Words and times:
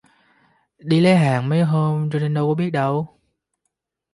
Đi 0.79 0.99
lấy 0.99 1.15
hàng 1.17 1.49
mấy 1.49 1.61
hôm 1.63 2.09
cho 2.13 2.19
nên 2.19 2.33
đâu 2.33 2.47
có 2.49 2.53
biết 2.55 2.69
đâu 2.71 3.17